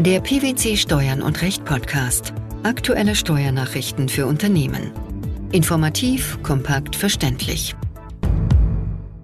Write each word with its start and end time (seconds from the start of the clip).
Der 0.00 0.18
PwC 0.18 0.76
Steuern 0.76 1.22
und 1.22 1.40
Recht 1.40 1.64
Podcast. 1.64 2.34
Aktuelle 2.64 3.14
Steuernachrichten 3.14 4.08
für 4.08 4.26
Unternehmen. 4.26 4.90
Informativ, 5.52 6.42
kompakt, 6.42 6.96
verständlich. 6.96 7.76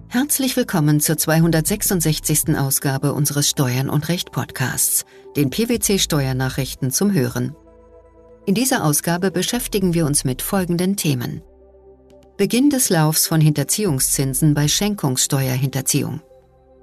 Herzlich 0.07 0.55
willkommen 0.55 1.01
zur 1.01 1.17
266. 1.17 2.57
Ausgabe 2.57 3.11
unseres 3.11 3.49
Steuern 3.49 3.89
und 3.89 4.07
Recht 4.07 4.31
Podcasts, 4.31 5.05
den 5.35 5.49
PwC 5.49 5.99
Steuernachrichten 5.99 6.89
zum 6.89 7.11
Hören. 7.11 7.53
In 8.45 8.55
dieser 8.55 8.85
Ausgabe 8.85 9.29
beschäftigen 9.29 9.93
wir 9.93 10.05
uns 10.05 10.23
mit 10.23 10.41
folgenden 10.41 10.95
Themen. 10.95 11.41
Beginn 12.37 12.69
des 12.69 12.89
Laufs 12.89 13.27
von 13.27 13.41
Hinterziehungszinsen 13.41 14.53
bei 14.53 14.69
Schenkungssteuerhinterziehung. 14.69 16.21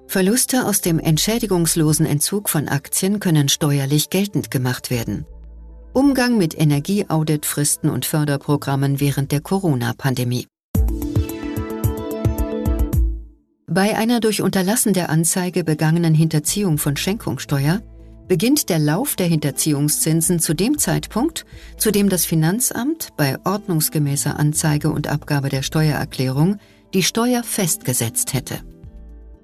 Verluste 0.09 0.65
aus 0.65 0.81
dem 0.81 0.99
entschädigungslosen 0.99 2.07
Entzug 2.07 2.49
von 2.49 2.67
Aktien 2.67 3.21
können 3.21 3.51
steuerlich 3.51 4.09
geltend 4.09 4.51
gemacht 4.51 4.91
werden. 4.91 5.27
Umgang 5.93 6.39
mit 6.39 6.59
Energieauditfristen 6.59 7.91
und 7.91 8.07
Förderprogrammen 8.07 9.01
während 9.01 9.33
der 9.33 9.43
Corona-Pandemie. 9.43 10.47
Bei 13.67 13.99
einer 13.99 14.21
durch 14.21 14.41
Unterlassen 14.41 14.95
der 14.95 15.11
Anzeige 15.11 15.63
begangenen 15.63 16.15
Hinterziehung 16.15 16.79
von 16.79 16.97
Schenkungssteuer 16.97 17.83
beginnt 18.29 18.71
der 18.71 18.79
Lauf 18.79 19.15
der 19.15 19.27
Hinterziehungszinsen 19.27 20.41
zu 20.41 20.55
dem 20.55 20.79
Zeitpunkt, 20.79 21.45
zu 21.77 21.91
dem 21.91 22.09
das 22.09 22.25
Finanzamt 22.25 23.11
bei 23.19 23.37
ordnungsgemäßer 23.45 24.39
Anzeige 24.39 24.91
und 24.91 25.07
Abgabe 25.07 25.51
der 25.51 25.63
Steuererklärung 25.63 26.57
die 26.95 27.03
Steuer 27.03 27.43
festgesetzt 27.43 28.33
hätte. 28.33 28.61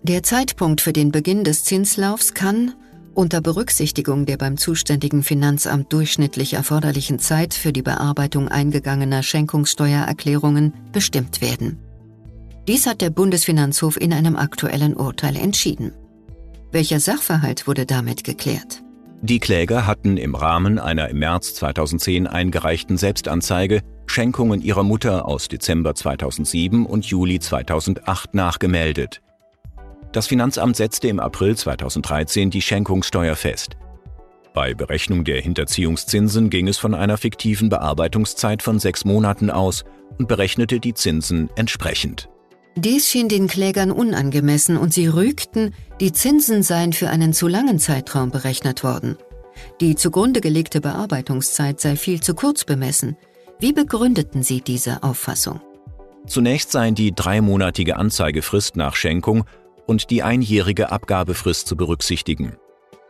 Der 0.07 0.23
Zeitpunkt 0.23 0.83
für 0.83 0.93
den 0.93 1.13
Beginn 1.13 1.45
des 1.45 1.65
Zinslaufs 1.65 2.35
kann, 2.35 2.75
unter 3.15 3.41
Berücksichtigung 3.41 4.27
der 4.27 4.37
beim 4.37 4.59
zuständigen 4.59 5.23
Finanzamt 5.23 5.91
durchschnittlich 5.95 6.53
erforderlichen 6.53 7.19
Zeit 7.19 7.55
für 7.55 7.73
die 7.73 7.81
Bearbeitung 7.81 8.49
eingegangener 8.49 9.23
Schenkungssteuererklärungen, 9.23 10.75
bestimmt 10.93 11.41
werden. 11.41 11.79
Dies 12.69 12.87
hat 12.87 13.01
der 13.01 13.09
Bundesfinanzhof 13.09 13.99
in 13.99 14.13
einem 14.13 14.37
aktuellen 14.37 14.95
Urteil 14.95 15.37
entschieden. 15.37 15.93
Welcher 16.71 17.01
Sachverhalt 17.01 17.67
wurde 17.67 17.87
damit 17.87 18.25
geklärt? 18.25 18.83
Die 19.23 19.41
Kläger 19.41 19.87
hatten 19.87 20.19
im 20.19 20.35
Rahmen 20.35 20.79
einer 20.79 21.09
im 21.09 21.21
März 21.21 21.55
2010 21.55 22.27
eingereichten 22.27 22.99
Selbstanzeige 22.99 23.81
Schenkungen 24.05 24.61
ihrer 24.61 24.83
Mutter 24.83 25.27
aus 25.27 25.49
Dezember 25.49 25.95
2007 25.95 26.85
und 26.85 27.07
Juli 27.07 27.41
2008 27.41 28.35
nachgemeldet. 28.35 29.23
Das 30.15 30.29
Finanzamt 30.29 30.77
setzte 30.77 31.09
im 31.09 31.19
April 31.19 31.57
2013 31.57 32.49
die 32.49 32.63
Schenkungssteuer 32.63 33.35
fest. 33.35 33.77
Bei 34.55 34.73
Berechnung 34.73 35.25
der 35.25 35.41
Hinterziehungszinsen 35.41 36.51
ging 36.51 36.69
es 36.69 36.79
von 36.79 36.95
einer 36.95 37.19
fiktiven 37.19 37.69
Bearbeitungszeit 37.69 38.63
von 38.63 38.79
sechs 38.79 39.05
Monaten 39.05 39.51
aus 39.51 39.83
und 40.17 40.29
berechnete 40.29 40.79
die 40.79 40.95
Zinsen 40.95 41.51
entsprechend. 41.57 42.29
Dies 42.77 43.09
schien 43.09 43.29
den 43.29 43.49
Klägern 43.49 43.91
unangemessen 43.91 44.77
und 44.77 44.95
sie 44.95 45.09
rügten, 45.09 45.75
die 46.01 46.13
Zinsen 46.13 46.63
seien 46.63 46.93
für 46.93 47.11
einen 47.11 47.33
zu 47.33 47.49
langen 47.49 47.81
Zeitraum 47.81 48.31
berechnet 48.31 48.85
worden. 48.85 49.17
Die 49.81 49.97
zugrunde 49.97 50.41
gelegte 50.41 50.81
Bearbeitungszeit 50.81 51.81
sei 51.81 51.97
viel 51.97 52.21
zu 52.21 52.37
kurz 52.37 52.63
bemessen. 52.63 53.17
Wie 53.59 53.73
begründeten 53.73 54.45
Sie 54.45 54.61
diese 54.61 55.03
Auffassung? 55.03 55.61
Zunächst 56.29 56.71
seien 56.71 56.95
die 56.95 57.13
dreimonatige 57.13 57.97
Anzeigefrist 57.97 58.77
nach 58.77 58.95
Schenkung 58.95 59.45
und 59.87 60.11
die 60.11 60.23
einjährige 60.23 60.91
Abgabefrist 60.91 61.67
zu 61.67 61.77
berücksichtigen. 61.77 62.57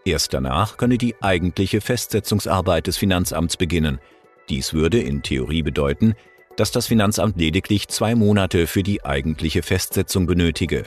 Erst 0.05 0.35
danach 0.35 0.77
könne 0.77 0.99
die 0.99 1.15
eigentliche 1.23 1.81
Festsetzungsarbeit 1.81 2.87
des 2.87 2.97
Finanzamts 2.97 3.57
beginnen. 3.57 4.01
Dies 4.49 4.75
würde 4.75 5.01
in 5.01 5.23
Theorie 5.23 5.63
bedeuten, 5.63 6.15
dass 6.57 6.71
das 6.71 6.87
Finanzamt 6.87 7.39
lediglich 7.39 7.89
zwei 7.89 8.15
Monate 8.15 8.67
für 8.67 8.83
die 8.83 9.05
eigentliche 9.05 9.63
Festsetzung 9.63 10.27
benötige. 10.27 10.85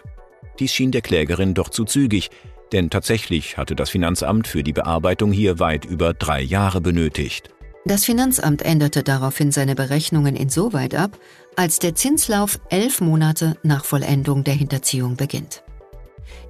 Dies 0.60 0.72
schien 0.72 0.92
der 0.92 1.02
Klägerin 1.02 1.54
doch 1.54 1.70
zu 1.70 1.84
zügig, 1.84 2.30
denn 2.72 2.90
tatsächlich 2.90 3.58
hatte 3.58 3.76
das 3.76 3.90
Finanzamt 3.90 4.48
für 4.48 4.64
die 4.64 4.74
Bearbeitung 4.74 5.32
hier 5.32 5.60
weit 5.60 5.86
über 5.86 6.14
drei 6.14 6.42
Jahre 6.42 6.82
benötigt. 6.82 7.50
Das 7.86 8.06
Finanzamt 8.06 8.64
änderte 8.64 9.02
daraufhin 9.02 9.52
seine 9.52 9.74
Berechnungen 9.74 10.36
insoweit 10.36 10.94
ab, 10.94 11.18
als 11.56 11.80
der 11.80 11.96
Zinslauf 11.96 12.60
elf 12.70 13.00
Monate 13.00 13.58
nach 13.64 13.86
Vollendung 13.86 14.44
der 14.44 14.56
Hinterziehung 14.56 15.16
beginnt. 15.16 15.64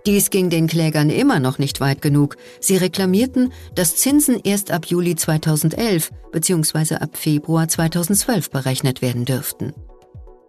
Dies 0.06 0.30
ging 0.30 0.50
den 0.50 0.68
Klägern 0.68 1.10
immer 1.10 1.40
noch 1.40 1.60
nicht 1.60 1.80
weit 1.80 2.02
genug. 2.02 2.38
Sie 2.60 2.78
reklamierten, 2.78 3.52
dass 3.76 3.96
Zinsen 3.96 4.40
erst 4.44 4.72
ab 4.72 4.86
Juli 4.86 5.16
2011 5.16 6.12
bzw. 6.32 6.96
ab 6.96 7.18
Februar 7.18 7.68
2012 7.68 8.50
berechnet 8.50 9.02
werden 9.02 9.26
dürften. 9.26 9.74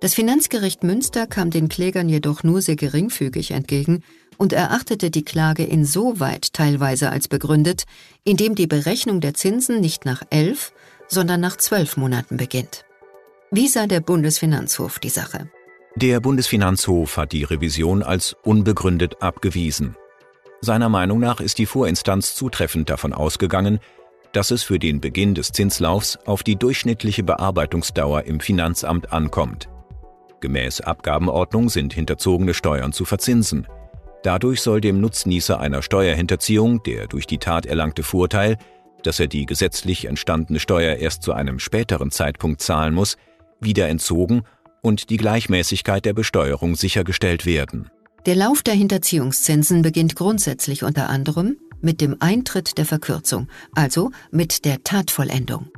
Das 0.00 0.14
Finanzgericht 0.14 0.84
Münster 0.84 1.26
kam 1.26 1.50
den 1.50 1.68
Klägern 1.68 2.08
jedoch 2.08 2.44
nur 2.44 2.62
sehr 2.62 2.76
geringfügig 2.76 3.50
entgegen 3.50 4.04
und 4.36 4.52
erachtete 4.52 5.10
die 5.10 5.24
Klage 5.24 5.64
insoweit 5.64 6.52
teilweise 6.52 7.10
als 7.10 7.26
begründet, 7.26 7.84
indem 8.22 8.54
die 8.54 8.68
Berechnung 8.68 9.20
der 9.20 9.34
Zinsen 9.34 9.80
nicht 9.80 10.04
nach 10.04 10.22
elf, 10.30 10.72
sondern 11.08 11.40
nach 11.40 11.56
zwölf 11.56 11.96
Monaten 11.96 12.36
beginnt. 12.36 12.84
Wie 13.50 13.66
sah 13.66 13.86
der 13.86 14.00
Bundesfinanzhof 14.00 15.00
die 15.00 15.08
Sache? 15.08 15.50
Der 16.00 16.20
Bundesfinanzhof 16.20 17.16
hat 17.16 17.32
die 17.32 17.42
Revision 17.42 18.04
als 18.04 18.36
unbegründet 18.44 19.20
abgewiesen. 19.20 19.96
Seiner 20.60 20.88
Meinung 20.88 21.18
nach 21.18 21.40
ist 21.40 21.58
die 21.58 21.66
Vorinstanz 21.66 22.36
zutreffend 22.36 22.88
davon 22.88 23.12
ausgegangen, 23.12 23.80
dass 24.30 24.52
es 24.52 24.62
für 24.62 24.78
den 24.78 25.00
Beginn 25.00 25.34
des 25.34 25.50
Zinslaufs 25.50 26.16
auf 26.24 26.44
die 26.44 26.54
durchschnittliche 26.54 27.24
Bearbeitungsdauer 27.24 28.22
im 28.26 28.38
Finanzamt 28.38 29.12
ankommt. 29.12 29.68
Gemäß 30.38 30.82
Abgabenordnung 30.82 31.68
sind 31.68 31.94
hinterzogene 31.94 32.54
Steuern 32.54 32.92
zu 32.92 33.04
verzinsen. 33.04 33.66
Dadurch 34.22 34.60
soll 34.60 34.80
dem 34.80 35.00
Nutznießer 35.00 35.58
einer 35.58 35.82
Steuerhinterziehung 35.82 36.80
der 36.84 37.08
durch 37.08 37.26
die 37.26 37.38
Tat 37.38 37.66
erlangte 37.66 38.04
Vorteil, 38.04 38.56
dass 39.02 39.18
er 39.18 39.26
die 39.26 39.46
gesetzlich 39.46 40.04
entstandene 40.04 40.60
Steuer 40.60 40.94
erst 40.94 41.24
zu 41.24 41.32
einem 41.32 41.58
späteren 41.58 42.12
Zeitpunkt 42.12 42.62
zahlen 42.62 42.94
muss, 42.94 43.16
wieder 43.58 43.88
entzogen 43.88 44.44
und 44.82 45.10
die 45.10 45.16
Gleichmäßigkeit 45.16 46.04
der 46.04 46.12
Besteuerung 46.12 46.76
sichergestellt 46.76 47.46
werden. 47.46 47.90
Der 48.26 48.34
Lauf 48.34 48.62
der 48.62 48.74
Hinterziehungszinsen 48.74 49.82
beginnt 49.82 50.16
grundsätzlich 50.16 50.82
unter 50.82 51.08
anderem 51.08 51.56
mit 51.80 52.00
dem 52.00 52.16
Eintritt 52.20 52.76
der 52.78 52.84
Verkürzung, 52.84 53.48
also 53.72 54.10
mit 54.30 54.64
der 54.64 54.82
Tatvollendung. 54.82 55.68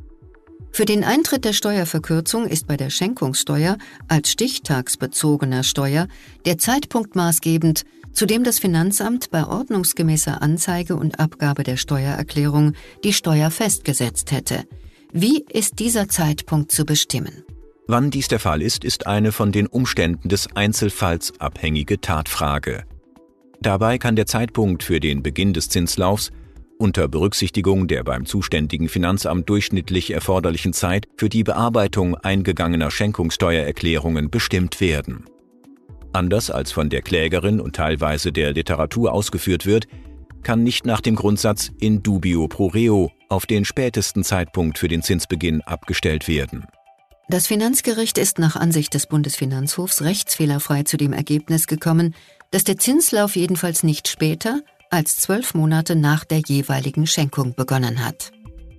Für 0.73 0.85
den 0.85 1.05
Eintritt 1.05 1.45
der 1.45 1.53
Steuerverkürzung 1.53 2.47
ist 2.47 2.67
bei 2.67 2.77
der 2.77 2.91
Schenkungssteuer 2.91 3.77
als 4.09 4.31
stichtagsbezogener 4.31 5.65
Steuer 5.65 6.07
der 6.45 6.59
Zeitpunkt 6.59 7.17
maßgebend, 7.17 7.85
zu 8.13 8.27
dem 8.27 8.45
das 8.45 8.59
Finanzamt 8.59 9.31
bei 9.31 9.47
ordnungsgemäßer 9.47 10.43
Anzeige 10.43 10.97
und 10.97 11.19
Abgabe 11.19 11.65
der 11.65 11.77
Steuererklärung 11.77 12.75
die 13.05 13.13
Steuer 13.13 13.51
festgesetzt 13.51 14.33
hätte. 14.33 14.65
Wie 15.13 15.45
ist 15.53 15.81
dieser 15.81 16.09
Zeitpunkt 16.09 16.71
zu 16.71 16.85
bestimmen? 16.85 17.45
Wann 17.93 18.13
dies 18.13 18.29
der 18.29 18.39
Fall 18.39 18.63
ist, 18.63 18.85
ist 18.85 19.09
eine 19.09 19.33
von 19.33 19.51
den 19.51 19.67
Umständen 19.67 20.29
des 20.29 20.55
Einzelfalls 20.55 21.33
abhängige 21.41 22.01
Tatfrage. 22.01 22.85
Dabei 23.61 23.99
kann 23.99 24.15
der 24.15 24.27
Zeitpunkt 24.27 24.85
für 24.85 25.01
den 25.01 25.25
Beginn 25.25 25.55
des 25.55 25.71
Zinslaufs 25.71 26.31
unter 26.79 27.09
Berücksichtigung 27.09 27.89
der 27.89 28.05
beim 28.05 28.27
zuständigen 28.27 28.89
Finanzamt 28.89 29.49
durchschnittlich 29.49 30.13
erforderlichen 30.13 30.73
Zeit 30.73 31.09
für 31.17 31.29
die 31.29 31.43
Bearbeitung 31.43 32.15
eingegangener 32.15 32.93
Schenkungssteuererklärungen 32.93 34.31
bestimmt 34.31 34.81
werden. 34.81 35.25
Anders 36.13 36.53
als 36.53 36.71
von 36.71 36.91
der 36.91 37.03
Klägerin 37.03 37.59
und 37.59 37.75
teilweise 37.75 38.31
der 38.31 38.53
Literatur 38.53 39.13
ausgeführt 39.13 39.67
wird, 39.67 39.89
kann 40.45 40.63
nicht 40.63 40.87
nach 40.87 41.01
dem 41.01 41.17
Grundsatz 41.17 41.73
in 41.81 42.05
dubio 42.05 42.47
pro 42.47 42.69
reo 42.69 43.11
auf 43.29 43.47
den 43.47 43.65
spätesten 43.65 44.23
Zeitpunkt 44.23 44.79
für 44.79 44.87
den 44.87 45.03
Zinsbeginn 45.03 45.61
abgestellt 45.63 46.29
werden. 46.29 46.67
Das 47.31 47.47
Finanzgericht 47.47 48.19
ist 48.19 48.41
nach 48.41 48.57
Ansicht 48.57 48.93
des 48.93 49.07
Bundesfinanzhofs 49.07 50.03
rechtsfehlerfrei 50.03 50.83
zu 50.83 50.97
dem 50.97 51.13
Ergebnis 51.13 51.69
gekommen, 51.69 52.17
dass 52.51 52.65
der 52.65 52.77
Zinslauf 52.77 53.37
jedenfalls 53.37 53.85
nicht 53.85 54.09
später 54.09 54.63
als 54.91 55.17
zwölf 55.19 55.55
Monate 55.55 55.95
nach 55.95 56.25
der 56.25 56.41
jeweiligen 56.41 57.07
Schenkung 57.07 57.55
begonnen 57.55 58.05
hat. 58.05 58.33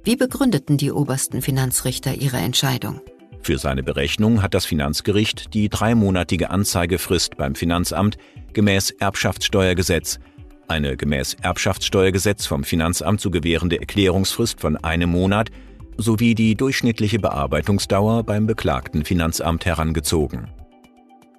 Wie 0.04 0.18
begründeten 0.18 0.76
die 0.76 0.92
obersten 0.92 1.42
Finanzrichter 1.42 2.16
ihre 2.16 2.40
Entscheidung? 2.40 3.00
Für 3.42 3.58
seine 3.58 3.84
Berechnung 3.84 4.42
hat 4.42 4.54
das 4.54 4.66
Finanzgericht 4.66 5.54
die 5.54 5.70
dreimonatige 5.70 6.50
Anzeigefrist 6.50 7.38
beim 7.38 7.56
Finanzamt 7.56 8.18
gemäß 8.52 8.92
Erbschaftssteuergesetz, 8.92 10.20
eine 10.68 10.98
gemäß 10.98 11.38
Erbschaftssteuergesetz 11.42 12.48
vom 12.48 12.66
Finanzamt 12.66 13.22
zu 13.22 13.32
gewährende 13.32 13.80
Erklärungsfrist 13.80 14.60
von 14.60 14.76
einem 14.76 15.12
Monat 15.12 15.52
sowie 16.02 16.36
die 16.36 16.56
durchschnittliche 16.56 17.20
Bearbeitungsdauer 17.20 18.24
beim 18.24 18.48
beklagten 18.48 19.06
Finanzamt 19.06 19.66
herangezogen. 19.66 20.50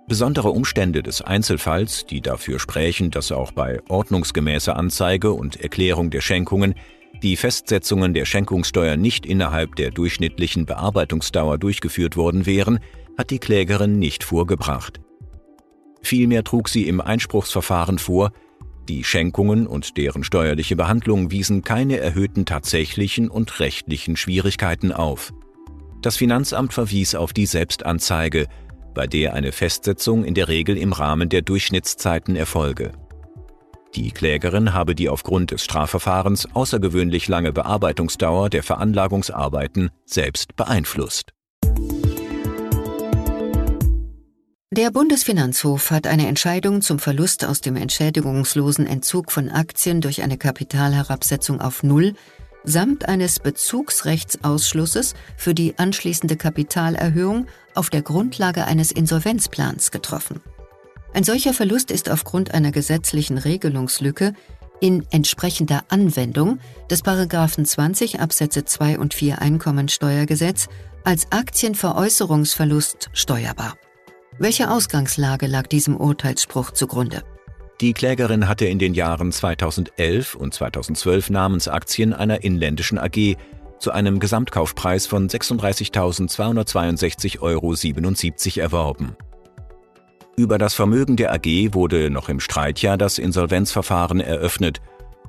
Besondere 0.09 0.51
Umstände 0.51 1.03
des 1.03 1.23
Einzelfalls, 1.23 2.07
die 2.07 2.21
dafür 2.21 2.59
sprechen, 2.59 3.11
dass 3.11 3.33
auch 3.33 3.53
bei 3.53 3.81
ordnungsgemäßer 3.89 4.77
Anzeige 4.77 5.33
und 5.33 5.61
Erklärung 5.61 6.11
der 6.11 6.21
Schenkungen 6.21 6.75
die 7.23 7.37
Festsetzungen 7.37 8.15
der 8.15 8.25
Schenkungssteuer 8.25 8.97
nicht 8.97 9.27
innerhalb 9.27 9.77
der 9.77 9.91
durchschnittlichen 9.91 10.67
Bearbeitungsdauer 10.67 11.59
durchgeführt 11.59 12.17
worden 12.17 12.47
wären, 12.47 12.81
hat 13.17 13.31
die 13.31 13.39
Klägerin 13.39 13.99
nicht 13.99 14.25
vorgebracht. 14.25 15.01
Vielmehr 16.03 16.43
trug 16.43 16.69
sie 16.69 16.89
im 16.89 17.01
Einspruchsverfahren 17.01 17.99
vor, 17.99 18.33
die 18.89 19.05
Schenkungen 19.05 19.67
und 19.67 19.97
deren 19.97 20.25
steuerliche 20.25 20.77
Behandlung 20.77 21.31
wiesen 21.31 21.63
keine 21.63 21.99
erhöhten 21.99 22.45
tatsächlichen 22.45 23.29
und 23.29 23.61
rechtlichen 23.61 24.17
Schwierigkeiten 24.17 24.93
auf. 24.93 25.33
Das 26.01 26.17
Finanzamt 26.17 26.73
verwies 26.73 27.15
auf 27.15 27.33
die 27.33 27.47
Selbstanzeige, 27.47 28.49
bei 28.95 29.07
der 29.07 29.35
eine 29.35 29.53
Festsetzung 29.53 30.25
in 30.25 30.35
der 30.35 30.49
Regel 30.49 30.77
im 30.77 30.93
Rahmen 30.93 31.29
der 31.29 31.43
Durchschnittszeiten 31.43 32.37
erfolge. 32.37 32.93
Die 33.95 34.11
Klägerin 34.11 34.73
habe 34.73 34.95
die 34.95 35.09
aufgrund 35.09 35.51
des 35.51 35.65
Strafverfahrens 35.65 36.49
außergewöhnlich 36.55 37.29
lange 37.29 37.53
Bearbeitungsdauer 37.53 38.49
der 38.49 38.63
Veranlagungsarbeiten 38.63 39.91
selbst 40.07 40.57
beeinflusst. 40.57 41.33
Der 44.75 44.91
Bundesfinanzhof 44.91 45.91
hat 45.91 46.07
eine 46.07 46.27
Entscheidung 46.29 46.81
zum 46.81 46.99
Verlust 46.99 47.45
aus 47.45 47.61
dem 47.61 47.77
entschädigungslosen 47.77 48.87
Entzug 48.87 49.31
von 49.31 49.51
Aktien 49.51 50.01
durch 50.01 50.23
eine 50.23 50.39
Kapitalherabsetzung 50.39 51.61
auf 51.61 51.83
Null 51.83 52.15
samt 52.65 53.07
eines 53.07 53.39
Bezugsrechtsausschlusses 53.39 55.13
für 55.37 55.53
die 55.53 55.79
anschließende 55.79 56.37
Kapitalerhöhung 56.37 57.49
auf 57.75 57.91
der 57.91 58.01
Grundlage 58.01 58.65
eines 58.65 58.93
Insolvenzplans 58.93 59.91
getroffen. 59.91 60.41
Ein 61.13 61.25
solcher 61.25 61.53
Verlust 61.53 61.91
ist 61.91 62.09
aufgrund 62.09 62.55
einer 62.55 62.73
gesetzlichen 62.73 63.37
Regelungslücke 63.37 64.33
in 64.81 65.05
entsprechender 65.11 65.85
Anwendung 65.91 66.61
des 66.91 67.03
Paragraphen 67.03 67.67
20 67.67 68.21
Absätze 68.21 68.65
2 68.65 68.99
und 68.99 69.13
4 69.13 69.43
Einkommensteuergesetz 69.43 70.69
als 71.05 71.31
Aktienveräußerungsverlust 71.31 73.11
steuerbar. 73.13 73.77
Welche 74.43 74.71
Ausgangslage 74.73 75.47
lag 75.47 75.69
diesem 75.69 75.97
Urteilsspruch 75.97 76.73
zugrunde? 76.73 77.23
Die 77.81 77.93
Klägerin 77.93 78.49
hatte 78.49 78.65
in 78.65 78.81
den 78.81 78.93
Jahren 78.93 79.31
2011 79.31 80.35
und 80.35 80.53
2012 80.53 81.31
Namensaktien 81.31 82.13
einer 82.13 82.43
inländischen 82.43 82.99
AG 82.99 83.37
zu 83.79 83.93
einem 83.93 84.19
Gesamtkaufpreis 84.19 85.07
von 85.07 85.29
36.262,77 85.29 87.41
Euro 87.41 87.73
erworben. 88.61 89.15
Über 90.37 90.59
das 90.59 90.75
Vermögen 90.75 91.15
der 91.15 91.33
AG 91.33 91.73
wurde 91.73 92.11
noch 92.11 92.29
im 92.29 92.41
Streitjahr 92.41 92.99
das 92.99 93.19
Insolvenzverfahren 93.19 94.19
eröffnet 94.19 94.81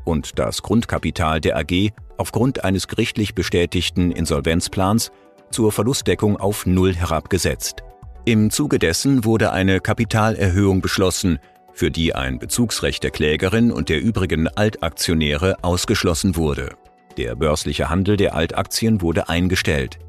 und 0.06 0.39
das 0.39 0.63
Grundkapital 0.63 1.39
der 1.39 1.57
AG 1.57 1.92
aufgrund 2.18 2.63
eines 2.63 2.88
gerichtlich 2.88 3.36
bestätigten 3.36 4.12
Insolvenzplans 4.12 5.12
zur 5.51 5.71
Verlustdeckung 5.71 6.38
auf 6.38 6.66
Null 6.66 6.95
herabgesetzt. 6.95 7.83
Im 8.25 8.52
Zuge 8.52 8.80
dessen 8.80 9.25
wurde 9.25 9.52
eine 9.52 9.81
Kapitalerhöhung 9.81 10.80
beschlossen, 10.81 11.40
für 11.74 11.92
die 11.92 12.16
ein 12.16 12.40
Bezugsrecht 12.40 13.04
der 13.04 13.12
Klägerin 13.12 13.70
und 13.70 13.90
der 13.90 14.02
übrigen 14.02 14.48
Altaktionäre 14.48 15.62
ausgeschlossen 15.62 16.38
wurde. 16.38 16.70
Der 17.18 17.36
börsliche 17.36 17.90
Handel 17.90 18.16
der 18.16 18.34
Altaktien 18.34 19.02
wurde 19.02 19.28
eingestellt. 19.28 20.00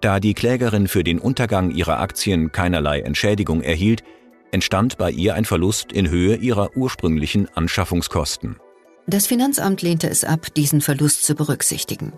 Da 0.00 0.18
die 0.18 0.34
Klägerin 0.34 0.88
für 0.88 1.04
den 1.04 1.20
Untergang 1.20 1.70
ihrer 1.70 2.00
Aktien 2.00 2.50
keinerlei 2.50 3.00
Entschädigung 3.00 3.62
erhielt, 3.62 4.02
entstand 4.50 4.98
bei 4.98 5.12
ihr 5.12 5.34
ein 5.34 5.44
Verlust 5.44 5.92
in 5.92 6.10
Höhe 6.10 6.34
ihrer 6.34 6.76
ursprünglichen 6.76 7.48
Anschaffungskosten. 7.54 8.56
Das 9.06 9.28
Finanzamt 9.28 9.82
lehnte 9.82 10.10
es 10.10 10.24
ab, 10.24 10.52
diesen 10.54 10.80
Verlust 10.80 11.24
zu 11.24 11.36
berücksichtigen. 11.36 12.12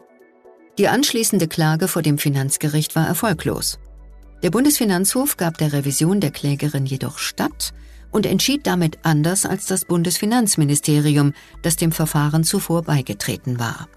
Die 0.79 0.89
anschließende 0.89 1.49
Klage 1.49 1.87
vor 1.87 2.01
dem 2.01 2.17
Finanzgericht 2.17 2.97
war 2.97 3.07
erfolglos. 3.07 3.79
Der 4.45 4.51
Bundesfinanzhof 4.51 5.37
gab 5.39 5.57
der 5.57 5.73
Revision 5.73 6.21
der 6.21 6.31
Klägerin 6.31 6.85
jedoch 6.85 7.17
statt 7.17 7.73
und 8.11 8.27
entschied 8.27 8.67
damit 8.67 8.99
anders 9.03 9.47
als 9.47 9.65
das 9.65 9.87
Bundesfinanzministerium, 9.87 11.33
das 11.63 11.77
dem 11.77 11.93
Verfahren 11.93 12.45
zuvor 12.45 12.83
beigetreten 12.83 13.59
war. 13.59 13.89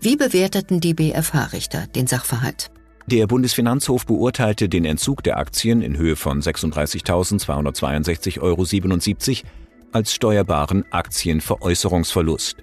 Wie 0.00 0.16
bewerteten 0.16 0.80
die 0.80 0.92
BFH-Richter 0.92 1.86
den 1.86 2.08
Sachverhalt? 2.08 2.72
Der 3.06 3.28
Bundesfinanzhof 3.28 4.06
beurteilte 4.06 4.68
den 4.68 4.84
Entzug 4.84 5.22
der 5.22 5.38
Aktien 5.38 5.82
in 5.82 5.96
Höhe 5.96 6.16
von 6.16 6.42
36.262,77 6.42 8.42
Euro 8.42 8.66
als 9.92 10.12
steuerbaren 10.12 10.84
Aktienveräußerungsverlust. 10.90 12.56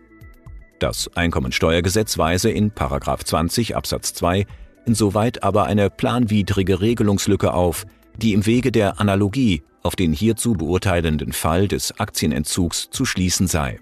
Das 0.80 1.10
Einkommensteuergesetz 1.16 2.18
weise 2.18 2.52
in 2.52 2.74
20 2.76 3.78
Absatz 3.78 4.14
2 4.14 4.46
insoweit 4.86 5.44
aber 5.44 5.66
eine 5.66 5.90
planwidrige 5.90 6.82
Regelungslücke 6.82 7.54
auf, 7.54 7.86
die 8.18 8.34
im 8.34 8.46
Wege 8.46 8.72
der 8.72 9.00
Analogie 9.00 9.64
auf 9.82 9.96
den 9.96 10.14
hierzu 10.14 10.54
beurteilenden 10.54 11.34
Fall 11.34 11.68
des 11.68 12.00
Aktienentzugs 12.00 12.90
zu 12.90 13.06
schließen 13.06 13.48
sei. 13.48 13.80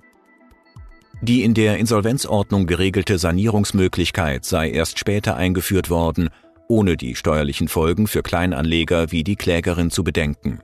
Die 1.22 1.44
in 1.44 1.54
der 1.54 1.78
Insolvenzordnung 1.78 2.66
geregelte 2.66 3.20
Sanierungsmöglichkeit 3.20 4.44
sei 4.44 4.72
erst 4.72 4.98
später 4.98 5.36
eingeführt 5.36 5.92
worden, 5.92 6.30
ohne 6.68 6.98
die 6.98 7.16
steuerlichen 7.16 7.68
Folgen 7.68 8.08
für 8.08 8.24
Kleinanleger 8.24 9.12
wie 9.12 9.24
die 9.24 9.36
Klägerin 9.36 9.92
zu 9.92 10.04
bedenken. 10.04 10.62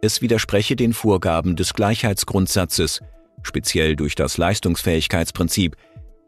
Es 0.00 0.22
widerspreche 0.22 0.76
den 0.76 0.94
Vorgaben 0.94 1.56
des 1.56 1.74
Gleichheitsgrundsatzes, 1.74 3.00
speziell 3.42 3.96
durch 3.96 4.14
das 4.14 4.38
Leistungsfähigkeitsprinzip, 4.38 5.76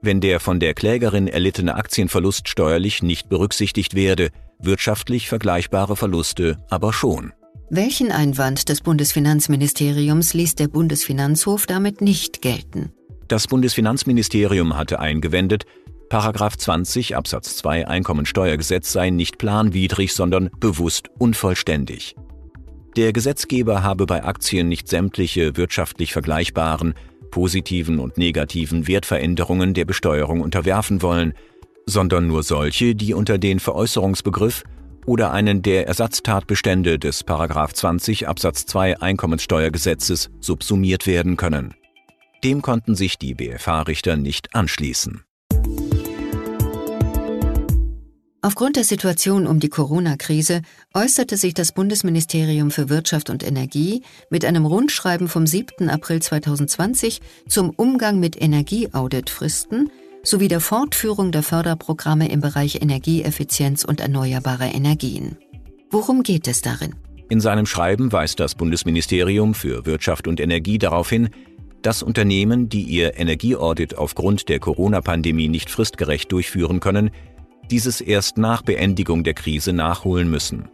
wenn 0.01 0.21
der 0.21 0.41
von 0.41 0.61
der 0.61 0.75
Klägerin 0.75 1.29
erlittene 1.29 1.75
Aktienverlust 1.75 2.49
steuerlich 2.49 3.03
nicht 3.03 3.29
berücksichtigt 3.29 3.95
werde, 3.95 4.31
wirtschaftlich 4.59 5.29
vergleichbare 5.29 5.97
Verluste 5.97 6.59
aber 6.71 6.93
schon. 6.93 7.33
Welchen 7.71 8.11
Einwand 8.11 8.69
des 8.69 8.81
Bundesfinanzministeriums 8.81 10.33
ließ 10.33 10.55
der 10.55 10.69
Bundesfinanzhof 10.69 11.67
damit 11.67 12.01
nicht 12.01 12.41
gelten? 12.41 12.93
Das 13.29 13.47
Bundesfinanzministerium 13.47 14.77
hatte 14.77 15.01
eingewendet, 15.01 15.65
Paragraph 16.09 16.57
20 16.57 17.17
Absatz 17.17 17.57
2 17.57 17.87
Einkommensteuergesetz 17.87 18.93
sei 18.93 19.11
nicht 19.11 19.37
planwidrig, 19.37 20.15
sondern 20.15 20.49
bewusst 20.59 21.11
unvollständig. 21.19 22.17
Der 22.97 23.13
Gesetzgeber 23.13 23.83
habe 23.83 24.07
bei 24.07 24.25
Aktien 24.25 24.69
nicht 24.69 24.89
sämtliche 24.89 25.59
wirtschaftlich 25.59 26.15
vergleichbaren, 26.15 26.95
positiven 27.31 27.99
und 27.99 28.19
negativen 28.19 28.89
Wertveränderungen 28.89 29.75
der 29.75 29.85
Besteuerung 29.85 30.41
unterwerfen 30.41 31.03
wollen, 31.03 31.35
sondern 31.87 32.27
nur 32.27 32.43
solche, 32.43 32.95
die 32.95 33.15
unter 33.15 33.39
den 33.39 33.61
Veräußerungsbegriff 33.61 34.65
oder 35.07 35.33
einen 35.33 35.63
der 35.63 35.87
Ersatztatbestände 35.87 36.99
des 36.99 37.25
20 37.25 38.29
Absatz 38.29 38.67
2 38.67 39.01
Einkommenssteuergesetzes 39.01 40.31
subsumiert 40.41 41.07
werden 41.07 41.37
können. 41.37 41.75
Dem 42.45 42.63
konnten 42.63 42.95
sich 42.95 43.19
die 43.19 43.35
BFH-Richter 43.35 44.17
nicht 44.17 44.55
anschließen. 44.55 45.23
Aufgrund 48.49 48.77
der 48.77 48.85
Situation 48.85 49.47
um 49.47 49.61
die 49.61 49.69
Corona-Krise 49.69 50.63
äußerte 50.95 51.37
sich 51.37 51.53
das 51.53 51.73
Bundesministerium 51.73 52.71
für 52.71 52.89
Wirtschaft 52.89 53.29
und 53.29 53.47
Energie 53.47 54.03
mit 54.31 54.43
einem 54.47 54.65
Rundschreiben 54.65 55.29
vom 55.29 55.47
7. 55.47 55.91
April 55.91 56.23
2020 56.23 57.21
zum 57.47 57.69
Umgang 57.69 58.19
mit 58.19 58.41
Energieauditfristen 58.41 59.91
sowie 60.23 60.49
der 60.49 60.61
Fortführung 60.61 61.31
der 61.31 61.43
Förderprogramme 61.43 62.31
im 62.31 62.41
Bereich 62.41 62.81
Energieeffizienz 62.81 63.85
und 63.85 64.01
erneuerbare 64.01 64.69
Energien. 64.69 65.37
Worum 65.91 66.23
geht 66.23 66.49
es 66.49 66.63
darin? 66.63 66.95
In 67.29 67.43
seinem 67.43 67.67
Schreiben 67.67 68.13
weist 68.13 68.41
das 68.41 68.55
Bundesministerium 68.55 69.53
für 69.53 69.85
Wirtschaft 69.85 70.27
und 70.27 70.41
Energie 70.41 70.79
darauf 70.79 71.11
hin, 71.11 71.29
dass 71.83 72.03
Unternehmen, 72.03 72.71
die 72.71 72.85
ihr 72.85 73.19
Energieaudit 73.19 73.99
aufgrund 73.99 74.49
der 74.49 74.59
Corona-Pandemie 74.59 75.49
nicht 75.49 75.69
fristgerecht 75.69 76.33
durchführen 76.33 76.81
können, 76.81 77.11
dieses 77.71 78.01
erst 78.01 78.39
nach 78.39 78.63
Beendigung 78.63 79.25
der 79.25 79.35
Krise 79.35 79.73
nachholen 79.73 80.31
müssen. 80.31 80.69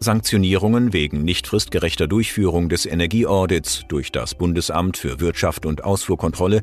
Sanktionierungen 0.00 0.92
wegen 0.92 1.24
nicht 1.24 1.46
fristgerechter 1.46 2.06
Durchführung 2.06 2.68
des 2.68 2.86
Energieaudits 2.86 3.84
durch 3.88 4.12
das 4.12 4.34
Bundesamt 4.34 4.96
für 4.96 5.20
Wirtschaft 5.20 5.66
und 5.66 5.84
Ausfuhrkontrolle 5.84 6.62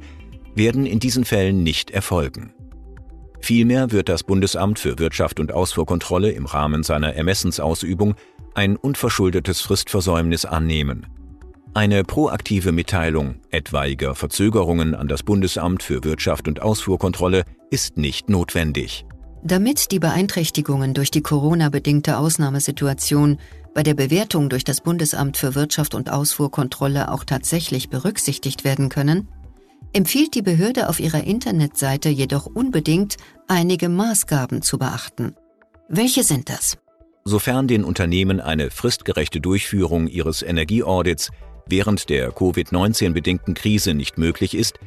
werden 0.56 0.86
in 0.86 1.00
diesen 1.00 1.26
Fällen 1.26 1.64
nicht 1.64 1.92
erfolgen. 1.92 2.54
Vielmehr 3.42 3.92
wird 3.92 4.08
das 4.08 4.24
Bundesamt 4.24 4.80
für 4.80 5.00
Wirtschaft 5.00 5.40
und 5.40 5.52
Ausfuhrkontrolle 5.52 6.32
im 6.32 6.46
Rahmen 6.46 6.84
seiner 6.84 7.16
Ermessensausübung 7.16 8.16
ein 8.54 8.78
unverschuldetes 8.78 9.62
Fristversäumnis 9.62 10.46
annehmen. 10.46 11.08
Eine 11.74 12.04
proaktive 12.04 12.72
Mitteilung 12.72 13.42
etwaiger 13.50 14.14
Verzögerungen 14.14 14.94
an 14.94 15.08
das 15.08 15.24
Bundesamt 15.24 15.82
für 15.82 16.04
Wirtschaft 16.04 16.48
und 16.48 16.62
Ausfuhrkontrolle 16.62 17.44
ist 17.72 17.98
nicht 17.98 18.30
notwendig. 18.30 19.06
Damit 19.46 19.92
die 19.92 20.00
Beeinträchtigungen 20.00 20.94
durch 20.94 21.12
die 21.12 21.22
Corona-bedingte 21.22 22.18
Ausnahmesituation 22.18 23.40
bei 23.74 23.84
der 23.84 23.94
Bewertung 23.94 24.48
durch 24.48 24.64
das 24.64 24.80
Bundesamt 24.80 25.36
für 25.36 25.54
Wirtschaft 25.54 25.96
und 25.96 26.10
Ausfuhrkontrolle 26.10 27.12
auch 27.12 27.26
tatsächlich 27.26 27.90
berücksichtigt 27.90 28.64
werden 28.64 28.88
können, 28.88 29.28
empfiehlt 29.92 30.34
die 30.36 30.42
Behörde 30.42 30.88
auf 30.88 31.02
ihrer 31.02 31.26
Internetseite 31.26 32.08
jedoch 32.08 32.46
unbedingt, 32.46 33.18
einige 33.50 33.90
Maßgaben 33.90 34.62
zu 34.62 34.78
beachten. 34.78 35.36
Welche 35.90 36.24
sind 36.24 36.50
das? 36.50 36.78
Sofern 37.26 37.68
den 37.68 37.84
Unternehmen 37.84 38.40
eine 38.40 38.70
fristgerechte 38.70 39.42
Durchführung 39.42 40.08
ihres 40.08 40.42
Energieaudits 40.42 41.32
während 41.68 42.10
der 42.10 42.32
Covid-19-bedingten 42.32 43.56
Krise 43.56 43.94
nicht 43.94 44.18
möglich 44.18 44.56
ist, 44.56 44.80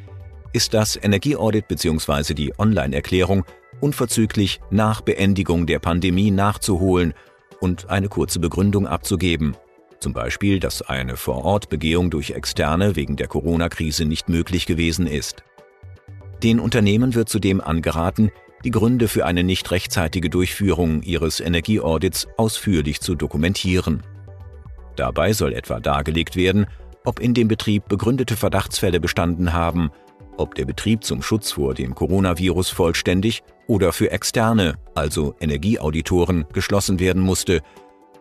ist 0.54 0.72
das 0.72 0.96
Energieaudit 0.96 1.68
bzw. 1.68 2.32
die 2.32 2.58
Online-Erklärung 2.58 3.44
unverzüglich 3.80 4.60
nach 4.70 5.00
Beendigung 5.00 5.66
der 5.66 5.78
Pandemie 5.78 6.30
nachzuholen 6.30 7.14
und 7.60 7.90
eine 7.90 8.08
kurze 8.08 8.40
Begründung 8.40 8.86
abzugeben. 8.86 9.56
Zum 10.00 10.12
Beispiel, 10.12 10.60
dass 10.60 10.82
eine 10.82 11.16
Vorortbegehung 11.16 12.10
durch 12.10 12.30
Externe 12.30 12.96
wegen 12.96 13.16
der 13.16 13.28
Corona-Krise 13.28 14.04
nicht 14.04 14.28
möglich 14.28 14.66
gewesen 14.66 15.06
ist. 15.06 15.42
Den 16.42 16.60
Unternehmen 16.60 17.14
wird 17.14 17.28
zudem 17.28 17.60
angeraten, 17.60 18.30
die 18.64 18.70
Gründe 18.70 19.08
für 19.08 19.24
eine 19.24 19.42
nicht 19.42 19.70
rechtzeitige 19.70 20.28
Durchführung 20.28 21.02
ihres 21.02 21.40
Energieaudits 21.40 22.26
ausführlich 22.36 23.00
zu 23.00 23.14
dokumentieren. 23.14 24.02
Dabei 24.96 25.32
soll 25.32 25.52
etwa 25.52 25.80
dargelegt 25.80 26.36
werden, 26.36 26.66
ob 27.04 27.20
in 27.20 27.34
dem 27.34 27.48
Betrieb 27.48 27.88
begründete 27.88 28.36
Verdachtsfälle 28.36 29.00
bestanden 29.00 29.52
haben, 29.52 29.90
ob 30.38 30.54
der 30.54 30.64
Betrieb 30.64 31.04
zum 31.04 31.22
Schutz 31.22 31.52
vor 31.52 31.74
dem 31.74 31.94
Coronavirus 31.94 32.70
vollständig 32.70 33.42
oder 33.66 33.92
für 33.92 34.10
externe, 34.10 34.74
also 34.94 35.34
Energieauditoren, 35.40 36.44
geschlossen 36.52 37.00
werden 37.00 37.22
musste, 37.22 37.62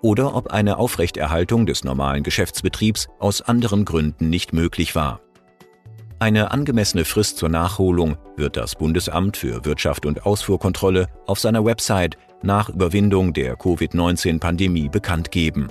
oder 0.01 0.36
ob 0.36 0.51
eine 0.51 0.77
Aufrechterhaltung 0.77 1.65
des 1.65 1.84
normalen 1.84 2.24
Geschäftsbetriebs 2.24 3.07
aus 3.19 3.41
anderen 3.41 3.86
Gründen 3.86 4.29
nicht 4.29 4.53
möglich 4.53 4.95
war. 4.95 5.19
Eine 6.19 6.51
angemessene 6.51 7.05
Frist 7.05 7.38
zur 7.38 7.50
Nachholung 7.50 8.17
wird 8.38 8.55
das 8.55 8.75
Bundesamt 8.75 9.36
für 9.36 9.65
Wirtschaft 9.65 10.05
und 10.05 10.25
Ausfuhrkontrolle 10.25 11.07
auf 11.25 11.39
seiner 11.39 11.65
Website 11.65 12.17
nach 12.41 12.69
Überwindung 12.69 13.34
der 13.34 13.55
Covid-19-Pandemie 13.55 14.89
bekannt 14.89 15.31
geben. 15.31 15.67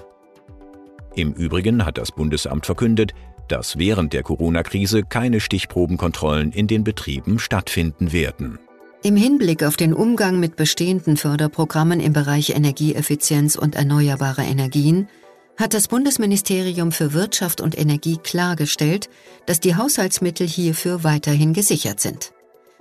Im 1.14 1.32
Übrigen 1.32 1.86
hat 1.86 1.96
das 1.96 2.12
Bundesamt 2.12 2.66
verkündet, 2.66 3.14
dass 3.48 3.78
während 3.78 4.12
der 4.12 4.22
Corona-Krise 4.22 5.02
keine 5.02 5.40
Stichprobenkontrollen 5.40 6.52
in 6.52 6.66
den 6.66 6.84
Betrieben 6.84 7.38
stattfinden 7.38 8.12
werden. 8.12 8.58
Im 9.02 9.16
Hinblick 9.16 9.62
auf 9.62 9.76
den 9.76 9.92
Umgang 9.92 10.40
mit 10.40 10.56
bestehenden 10.56 11.16
Förderprogrammen 11.16 12.00
im 12.00 12.12
Bereich 12.12 12.50
Energieeffizienz 12.56 13.56
und 13.56 13.74
erneuerbare 13.74 14.42
Energien 14.42 15.08
hat 15.56 15.74
das 15.74 15.88
Bundesministerium 15.88 16.90
für 16.90 17.12
Wirtschaft 17.12 17.60
und 17.60 17.78
Energie 17.78 18.18
klargestellt, 18.22 19.08
dass 19.46 19.60
die 19.60 19.76
Haushaltsmittel 19.76 20.46
hierfür 20.46 21.04
weiterhin 21.04 21.52
gesichert 21.52 22.00
sind. 22.00 22.32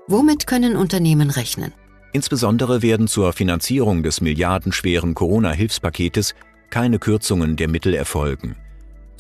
Womit 0.08 0.48
können 0.48 0.76
Unternehmen 0.76 1.30
rechnen? 1.30 1.74
Insbesondere 2.14 2.82
werden 2.82 3.08
zur 3.08 3.34
Finanzierung 3.34 4.04
des 4.04 4.22
milliardenschweren 4.22 5.16
Corona-Hilfspaketes 5.16 6.36
keine 6.70 7.00
Kürzungen 7.00 7.56
der 7.56 7.68
Mittel 7.68 7.94
erfolgen. 7.94 8.56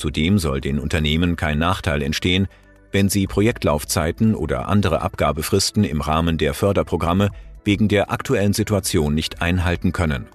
Zudem 0.04 0.38
soll 0.38 0.60
den 0.60 0.80
Unternehmen 0.80 1.38
kein 1.38 1.60
Nachteil 1.60 2.02
entstehen, 2.02 2.50
wenn 2.92 3.08
sie 3.08 3.26
Projektlaufzeiten 3.26 4.36
oder 4.36 4.68
andere 4.68 5.02
Abgabefristen 5.02 5.86
im 5.86 6.02
Rahmen 6.02 6.38
der 6.38 6.54
Förderprogramme 6.54 7.30
wegen 7.64 7.88
der 7.88 8.12
aktuellen 8.12 8.52
Situation 8.52 9.16
nicht 9.16 9.42
einhalten 9.42 9.94
können. 9.94 10.26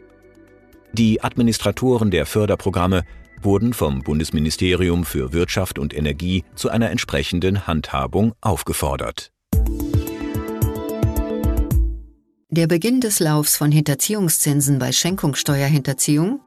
Die 0.95 1.23
Administratoren 1.23 2.11
der 2.11 2.25
Förderprogramme 2.25 3.03
wurden 3.43 3.75
vom 3.75 4.01
Bundesministerium 4.01 5.05
für 5.05 5.35
Wirtschaft 5.35 5.79
und 5.79 5.95
Energie 5.95 6.45
zu 6.55 6.71
einer 6.71 6.91
entsprechenden 6.91 7.67
Handhabung 7.67 8.33
aufgefordert. 8.41 9.33
Der 12.49 12.67
Beginn 12.69 13.03
des 13.03 13.21
Laufs 13.21 13.59
von 13.59 13.71
Hinterziehungszinsen 13.71 14.79
bei 14.79 14.93
Schenkungssteuerhinterziehung 14.93 16.41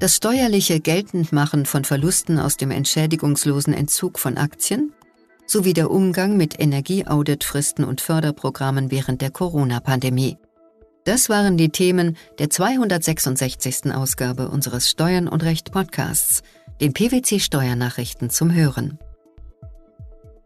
das 0.00 0.16
steuerliche 0.16 0.80
Geltendmachen 0.80 1.66
von 1.66 1.84
Verlusten 1.84 2.38
aus 2.38 2.56
dem 2.56 2.70
entschädigungslosen 2.70 3.72
Entzug 3.72 4.18
von 4.18 4.36
Aktien 4.36 4.92
sowie 5.46 5.74
der 5.74 5.90
Umgang 5.90 6.36
mit 6.36 6.58
Energieauditfristen 6.58 7.84
und 7.84 8.00
Förderprogrammen 8.00 8.90
während 8.90 9.20
der 9.20 9.30
Corona-Pandemie. 9.30 10.38
Das 11.04 11.28
waren 11.28 11.58
die 11.58 11.68
Themen 11.68 12.16
der 12.38 12.48
266. 12.48 13.92
Ausgabe 13.92 14.48
unseres 14.48 14.88
Steuern 14.88 15.28
und 15.28 15.44
Recht 15.44 15.70
Podcasts, 15.70 16.42
den 16.80 16.94
PwC 16.94 17.40
Steuernachrichten 17.40 18.30
zum 18.30 18.52
Hören. 18.54 18.98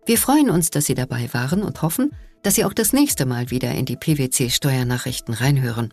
Wir 0.04 0.18
freuen 0.18 0.50
uns, 0.50 0.70
dass 0.70 0.86
Sie 0.86 0.94
dabei 0.94 1.28
waren 1.32 1.62
und 1.62 1.82
hoffen, 1.82 2.10
dass 2.42 2.56
Sie 2.56 2.64
auch 2.64 2.72
das 2.72 2.92
nächste 2.92 3.24
Mal 3.24 3.50
wieder 3.50 3.72
in 3.72 3.84
die 3.84 3.96
PwC 3.96 4.50
Steuernachrichten 4.50 5.34
reinhören. 5.34 5.92